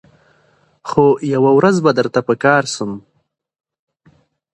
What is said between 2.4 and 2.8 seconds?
کار